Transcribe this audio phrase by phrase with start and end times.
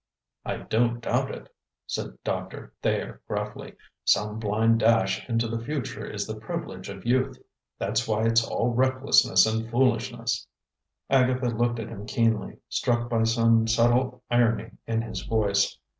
[0.43, 1.53] "I don't doubt it,"
[1.85, 3.75] said Doctor Thayer gruffly.
[4.03, 7.37] "Some blind dash into the future is the privilege of youth.
[7.77, 10.47] That's why it's all recklessness and foolishness."
[11.07, 15.77] Agatha looked at him keenly, struck by some subtle irony in his voice.